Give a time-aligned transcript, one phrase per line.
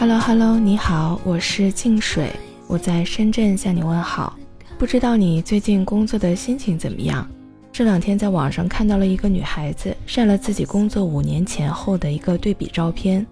[0.00, 2.32] Hello Hello，你好，我是静水，
[2.66, 4.34] 我在深圳向你问好。
[4.78, 7.28] 不知道你最近工作的心情怎么样？
[7.70, 13.26] 这两天在网上看到了一个女孩子晒了自己工作五年前后的一个对比照片。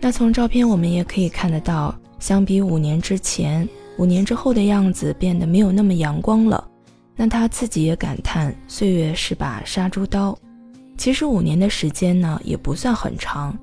[0.00, 6.66] 那从照片我们也可以看得到，相比五年之前，五年之后的样子变得没有那么阳光了。
[7.14, 10.36] 那她自己也感叹，岁月是把杀猪刀。
[10.98, 13.56] 其实五年的时间呢，也不算很长。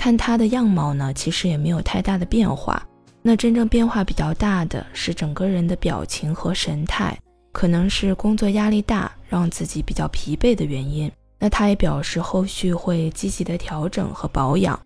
[0.00, 2.82] 看他的样貌呢，其实也没有太大的变化。
[3.20, 7.14] 那真正变化比较大的是整个人的表情和神态，
[7.52, 11.12] 可能是工作压力大让自己比较疲惫的原因。
[11.38, 14.80] 那他也表示后续会积极的调整和保养。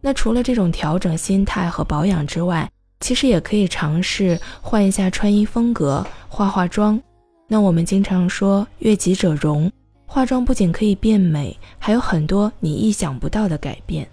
[0.00, 2.70] 那除了这种调整心态和保养之外，
[3.00, 7.02] 其实也可以尝试换一下穿衣风格，化化妆。
[7.48, 9.68] 那我们经常说悦己者容，
[10.06, 14.08] 化妆不仅可以变美，还有很多你意想不到的改变。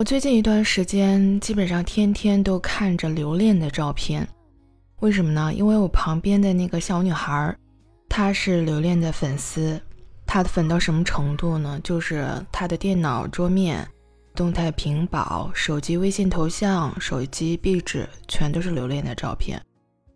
[0.00, 4.26] 我最近一段时间基本上天天都看着留恋的照片，
[5.00, 5.52] 为什么呢？
[5.52, 7.54] 因为我旁边的那个小女孩，
[8.08, 9.78] 她是留恋的粉丝，
[10.24, 11.78] 她的粉到什么程度呢？
[11.84, 13.86] 就是她的电脑桌面、
[14.34, 19.60] 动态屏保、手机微信头像、手机壁纸，全都是留恋的照片。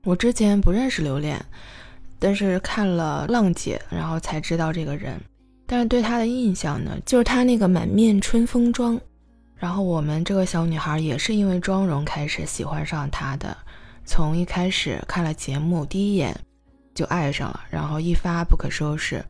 [0.04, 1.38] 我之前不认识留恋，
[2.18, 5.20] 但是看了浪姐，然后才知道这个人。
[5.66, 8.98] 但是对她的印象呢，就是她那个满面春风妆。
[9.56, 13.56] 然后我们这个小女孩也是因为妆容开始喜欢上他的，
[14.04, 16.38] 从一开始看了节目第一眼
[16.94, 19.24] 就爱上了，然后一发不可收拾，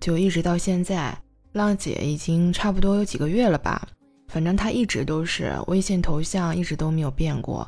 [0.00, 1.16] 就一直到现在。
[1.52, 3.88] 浪姐已经差不多有几个月了吧，
[4.28, 7.66] 反正她一直都是微信头像一直都没有变过，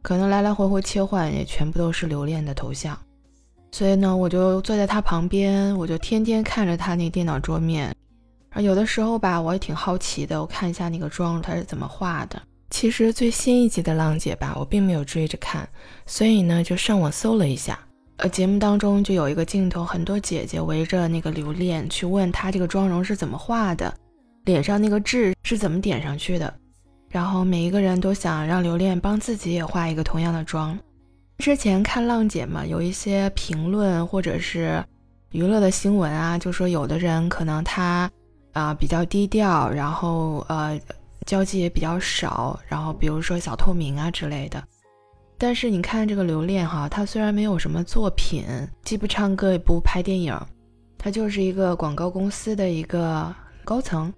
[0.00, 2.98] 可能来来回回切换也全部都是留恋的头像。
[3.72, 7.94] 所以呢，我就坐在她旁边，我就天天看着她那电脑桌面。
[8.60, 12.40] 有的时候吧，我也挺好奇的，我看一下那个妆她是怎么画的。
[12.70, 15.68] 其实最新一集的浪姐吧，我并没有追着看，
[16.04, 17.78] 所以呢就上网搜了一下。
[18.16, 23.94] 呃，节目当中就有一个镜头，很多姐姐围着那个留恋去问她这个妆容是怎么画的，
[24.46, 26.52] 脸上那个痣是怎么点上去的。
[27.08, 30.78] 然后每一个人都想让留恋帮自己也画一个同样的妆。
[31.38, 34.82] 之前看浪姐嘛，有一些评论或者是
[35.30, 38.10] 娱乐的新闻啊，就说有的人可能他。
[38.56, 40.80] 啊，比较低调，然后呃，
[41.26, 44.64] 交际也比较少，然后比如说小透明啊之类的。
[45.36, 48.46] 但是你看这个刘恋哈，他虽然没有什么作品，
[48.82, 50.34] 既不唱歌也不拍电影，
[50.96, 53.30] 他就是一个广告公司的一个
[53.62, 54.10] 高层。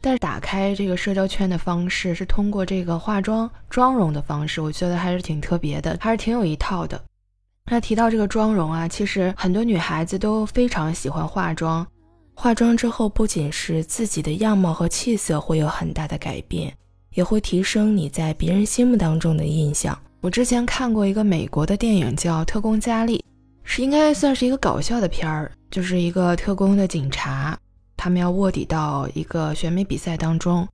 [0.00, 7.02] 但是打开这个社交圈的方式是通过这个化妆妆容的方式，我觉得还是挺特别的，还是挺有一套的。
[7.68, 11.84] 那提到这个妆容啊，其实很多女孩子都非常喜欢化妆。
[12.34, 16.74] 化妆之后，不仅是自己的样貌和气色会有很大的改变，
[17.14, 19.98] 也会提升你在别人心目当中的印象。
[20.20, 23.18] 我之前看过一个美国的电影叫《特工佳丽》，
[23.62, 27.56] 是应该算是一个搞笑的片儿，就是一个特工的警察，
[27.96, 30.66] 他们要卧底到一个选美比赛当中，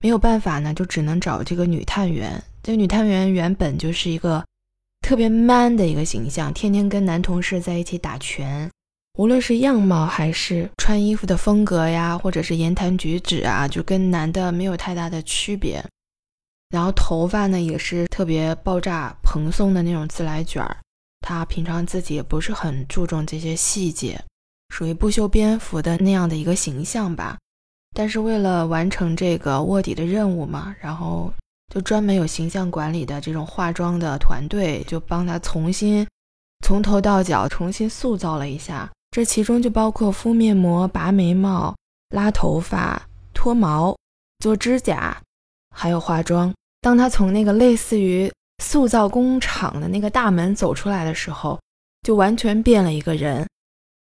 [0.00, 2.42] 没有办法呢，就只能找这个女探员。
[2.62, 4.44] 这个女探员原本就是一个
[5.00, 8.70] 特别 man 的一个形象，天天跟男同事在一起打拳。
[9.18, 15.84] 无论是样貌还是穿衣服的风格呀，或者是言谈举止啊，就跟男的没有太大的区别。
[16.70, 20.76] 然后头发呢，也是特别爆炸蓬松的那种自来卷儿。
[21.20, 24.22] 他平常自己也不是很注重这些细节，
[24.68, 27.36] 属于不修边幅的那样的一个形象吧。
[27.96, 31.32] 但是为了完成这个卧底的任务嘛，然后
[31.74, 36.06] 就专门有形象管理的这种化妆的团队，就帮他重新
[36.64, 38.88] 从头到脚重新塑造了一下。
[39.10, 41.74] 这其中就包括敷面膜、拔眉毛、
[42.10, 43.96] 拉头发、脱毛、
[44.38, 45.20] 做指甲，
[45.74, 46.52] 还有化妆。
[46.80, 48.30] 当他从那个类似于
[48.62, 51.58] 塑造工厂的那个大门走出来的时候，
[52.02, 53.46] 就完全变了一个人，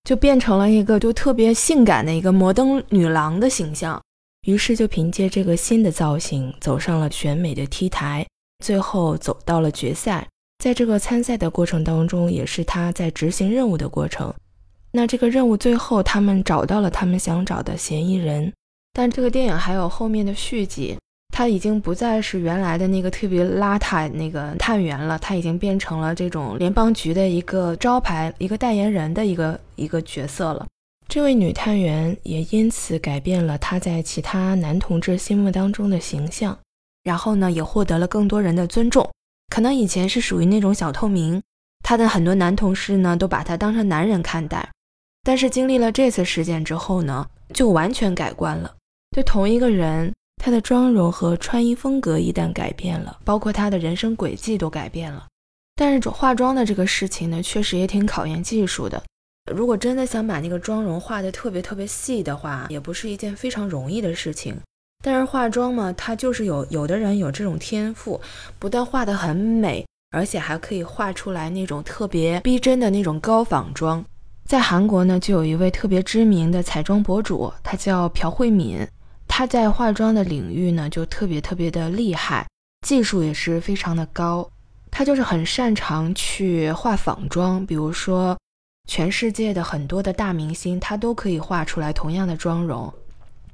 [0.04, 4.00] 就变成了一个就特别性感的一个摩登女郎的形象。
[4.46, 8.26] 于是就凭借这个新的造型走上了选美的 T 台，
[8.64, 10.28] 最后走到了决赛。
[10.62, 14.32] 在这个参赛的过程当中，也是他在执行任务的过程。
[14.96, 18.50] 那这个任务最后，他们找到了他们想找的嫌疑人，
[18.94, 20.96] 但这个电影还有后面的续集，
[21.34, 30.66] 他已经不再是原来的那个特别邋遢那个探员了，他已经变成了这种联邦局的一个招牌、一个代言人的一个一个角色了。
[31.08, 36.58] 这位女探员也因此改变了她在其他男同志心目当中的形象，
[37.04, 39.06] 然后呢，也获得了更多人的尊重。
[39.50, 41.42] 可能以前是属于那种小透明，
[41.84, 44.66] 她的很多男同事呢都把她当成男人看待。
[45.26, 48.72] 但是经历了这次事件之后呢，就完全改观了。
[49.10, 55.26] 对同一个人，她的妆容和穿衣风格一旦改变了，包括她的人生轨迹都改变了。
[55.74, 59.02] 但是化妆的这个事情呢，确实也挺考验技术的。
[59.52, 64.56] 如果真的想把那个妆容画得特别特别细的话，也不是一件非常容易的事情。
[65.02, 68.20] 但是化妆嘛，它就是有有的人有这种天赋，
[68.60, 74.04] 不但画得很美，而且还可以画出来那种特别逼真的那种高仿妆。
[74.46, 78.86] 在韩国呢，就有一位特别知名的彩妆博主，他叫朴慧敏，
[79.26, 82.46] 他在化妆的领域呢就特别特别的厉害，
[82.86, 84.48] 技术也是非常的高。
[84.88, 88.38] 他就是很擅长去画仿妆，比如说
[88.88, 92.92] 全世界的很多的大明星，他都可以画出来同样的妆容。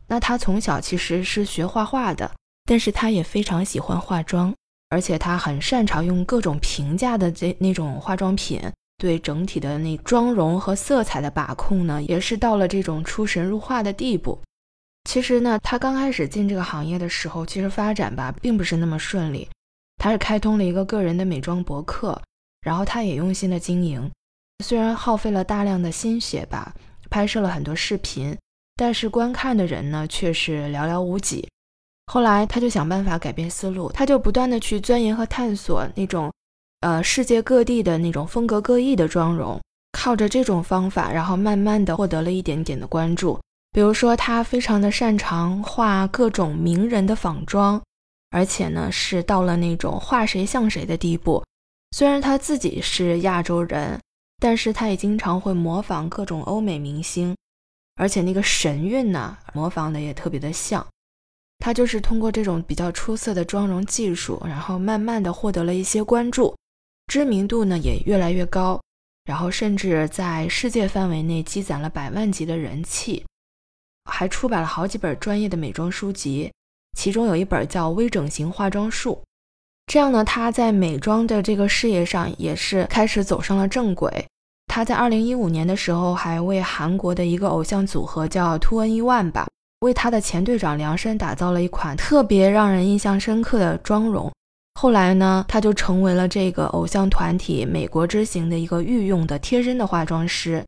[0.06, 2.30] 那他从小其实是学画画的，
[2.66, 4.54] 但是他也非常喜欢化妆，
[4.90, 8.60] 而且他很擅长用各种平价的这那种化妆品，
[9.02, 14.40] 对整体的那妆容和色彩的把控呢，也是到了这种出神入化的地步。
[15.10, 19.48] 其实呢，他刚开始进这个行业的时候，其实发展吧并不是那么顺利。
[19.96, 22.22] 他是开通了一个个人的美妆博客，
[22.60, 24.08] 然后他也用心的经营，
[24.64, 26.72] 虽然耗费了大量的心血吧，
[27.10, 28.38] 拍摄了很多视频，
[28.76, 31.48] 但是观看的人呢却是寥寥无几。
[32.06, 36.32] 后来他就想办法改变思路，他就不断的去钻研和探索那种，
[36.82, 39.60] 呃，世界各地的那种风格各异的妆容，
[39.92, 43.40] 靠着这种方法，然后慢慢的获得了一点点的关注。
[43.72, 47.80] 比如说，他非常的擅长画各种名人的仿妆。
[48.34, 51.44] 而且呢，是到了那种画谁像谁的地步。
[51.90, 54.00] 虽然他自己是亚洲人，
[54.40, 57.36] 但是他也经常会模仿各种欧美明星，
[57.96, 60.86] 而且那个神韵呢，模仿的也特别的像。
[61.58, 66.56] 他就是通过这种比较出色的妆容技术，然后慢慢的获得了一些关注，
[67.12, 68.80] 知名度呢也越来越高，
[69.26, 73.22] 然后甚至在世界范围内积攒了百万级的人气，
[74.06, 76.50] 还出版了好几本专业的美妆书籍。
[76.96, 79.22] 其中有一本叫《微整形化妆术》，
[79.86, 84.26] 这样呢，他在美妆的这个事业上也是开始走上了正轨。
[84.68, 89.46] 他在二零一五年的时候，还为韩国的一个偶像组合叫 Two N E One 吧，
[89.80, 94.32] 为他的前队长量身打造了一款特别让人印象深刻的妆容。
[94.74, 100.64] 后来呢，他就成为了这个偶像团体美国之行的一个御用的贴身的化妆师。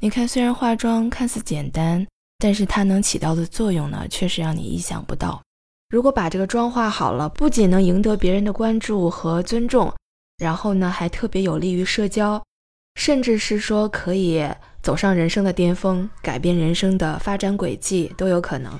[0.00, 2.06] 你看，虽然化妆看似简单，
[2.38, 5.40] 但是它能起到的作用呢，却是让你意想不到。
[5.90, 9.92] 如果把这个妆化好了，不仅能赢得别人的关注和尊重，
[10.38, 12.42] 然后呢，还特别有利于社交，
[12.94, 14.48] 甚至是说可以
[14.82, 18.72] 走上人生的巅峰，改变人生的发展轨迹都有可能。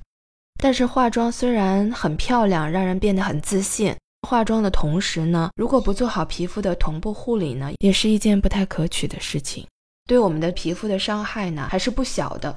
[0.60, 3.94] 但是化妆虽然很漂亮，让人变得很自信，
[4.28, 9.66] 化妆的同时呢，如果不做好皮肤的同步护理呢，也是一件不太可取的事情，
[10.06, 12.54] 对我们的皮肤的伤害呢，还是不小的。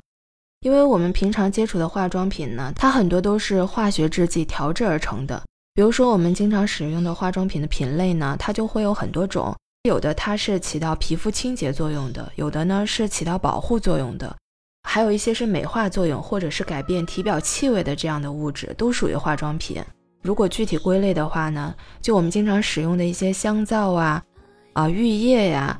[0.61, 5.41] 因为我们平常接触的化妆品呢，它很多都是化学制剂调制而成的。
[5.73, 9.55] 比如说，我们经常使用的化妆品的品类呢，它就会有很多种。
[9.83, 14.35] 有的它是起到皮肤清洁作用的，有的呢是起到保护作用的，
[14.87, 19.83] 还有一些是美化作用或者是改变体表气味的这样的物质，都属于化妆品。
[20.25, 24.23] 如果具体归类的话呢，就我们经常使用的一些香皂啊、
[24.73, 25.79] 啊浴液呀，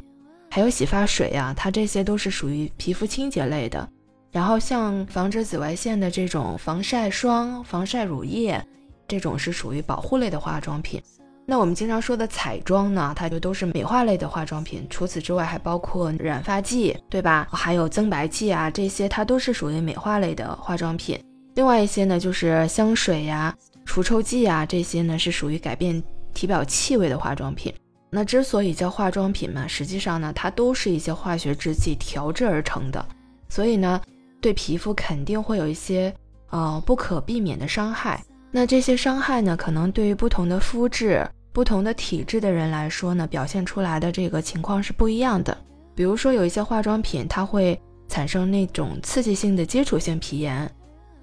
[0.52, 3.90] 还有洗发水呀，它这些都是属于皮肤清洁类的。
[4.32, 8.64] 然后像防止紫外线的这种防晒霜、防晒乳液，
[9.08, 11.02] 这种是属于保护类的化妆品。
[11.44, 14.86] 那我们经常说的彩妆呢，它就都是美化类的化妆品。
[14.92, 17.48] 除此之外，还包括染发剂，对吧？
[17.52, 21.20] 还有增白剂啊，这些它都是属于美化类的化妆品。
[21.56, 23.56] 另外一些呢，就是香水呀、
[23.96, 27.74] 除臭剂啊，这些呢是属于改变体表气味的化妆品。
[28.10, 33.06] 那之所以叫化妆品嘛，实际上呢，它都是一些化学制剂调制而成的，
[33.48, 34.02] 所以呢。
[34.42, 36.14] 对皮肤肯定会有一些
[36.52, 38.24] 呃不可避免的伤害。
[38.52, 45.58] 那这些伤害呢，可能对于不同的肤质、不同的体质的人来说呢，表现出来的这个情况是不一样的。
[45.96, 50.70] 比如说，有一些化妆品它会产生那种刺激性的接触性皮炎，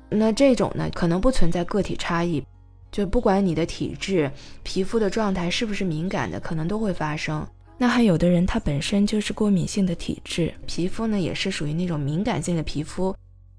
[0.08, 2.44] 那这种呢，可能不存在个体差异，
[2.92, 4.30] 就不管你的体质、
[4.62, 7.44] 皮肤的状态是不是敏感的，可能都会发生。
[7.78, 13.12] 那还有的人，他本身就是过敏性的体质，皮肤呢也是属于那种敏感性的皮肤，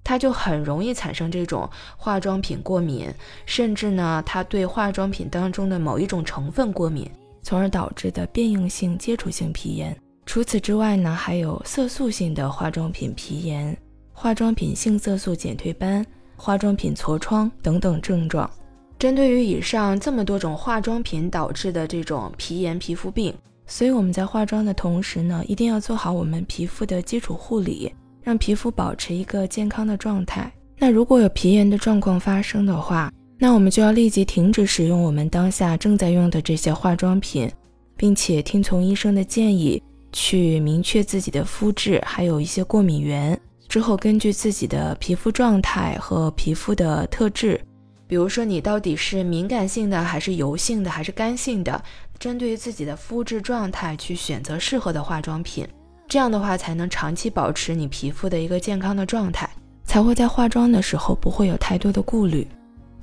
[0.03, 3.11] 他就很容易产生这种化妆品过敏，
[3.45, 7.09] 甚至呢，他对化妆品当中的某一种成分过敏，
[7.41, 9.97] 从而导致的变应性接触性皮炎。
[10.25, 13.75] 除此之外呢，还有色素性的化妆品皮炎、
[14.13, 16.05] 化妆品性色素减退斑、
[16.37, 18.49] 化妆品痤疮等等症状。
[19.03, 23.33] 针对于以上这么多种化妆品导致的这种皮炎皮肤病。
[23.67, 30.49] 所以我们在化妆的同时呢，一定要做好我们皮肤的基础护理，让皮肤保持一个健康的状态。
[30.77, 37.51] 那如果有皮炎的状况发生的话，那我们就要立即停止使用我们当下正在用的这些化妆品，
[37.97, 39.83] 并且听从医生的建议，
[40.13, 43.37] 去明确自己的肤质还有一些过敏源。
[43.67, 47.59] 之后根据自己的皮肤状态和皮肤的特质，
[48.13, 51.83] 比如说你到底是敏感性的还是油性的还是干性的，
[52.19, 55.67] 针对于自己的肤质状态去选择适合的化妆品。
[56.07, 59.49] 这样的话才能长期保持你皮肤的一个健康的状态，
[59.83, 62.47] 才会在化妆的时候不会有太多的顾虑。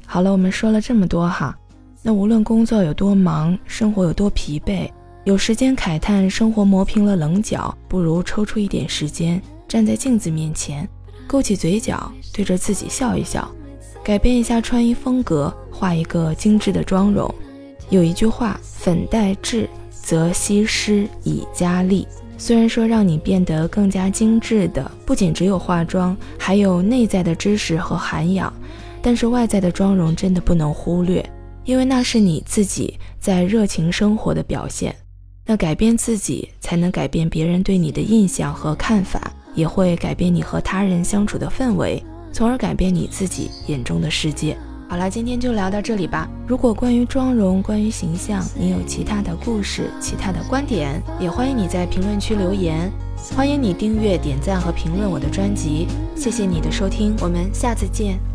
[0.07, 1.59] 好了，我们说了这么多哈，
[2.03, 4.89] 那无论工作有多忙，生活有多疲惫，
[5.25, 9.43] 有时间慨叹生活磨平了棱角，不如抽出一点时间。
[9.67, 10.89] 站在镜子面前，
[11.27, 13.51] 勾起嘴角，对着自己笑一笑，
[14.03, 17.33] 改变一下穿衣风格，画一个精致的妆容。
[17.91, 22.07] 有一句话：“粉黛质，则熹湿以加丽。”
[22.39, 28.53] 虽然说让你变得更加精致的，不仅只有化妆，还有内在的知识和涵养，
[29.03, 31.25] 但是外在的妆容真的不能忽略，
[31.65, 34.95] 因为那是你自己在热情生活的表现。
[35.45, 39.33] 那改变自己，才能改变别人对你的印象和看法。
[39.53, 42.01] 也会改变你和他人相处的氛围，
[42.33, 44.57] 从而改变你自己眼中的世界。
[44.89, 46.29] 好了，今天就聊到这里吧。
[46.47, 52.91] 如果关于妆容、关于形象，你有其他的故事、其他的观点，也欢迎你在评论区留言。
[53.37, 55.87] 欢迎你订阅、点赞和评论我的专辑。
[56.17, 58.30] 谢谢你的收听，我们下次见。